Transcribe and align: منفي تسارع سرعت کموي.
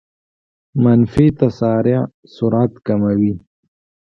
منفي 0.83 1.25
تسارع 1.41 1.99
سرعت 2.35 2.73
کموي. 2.85 3.33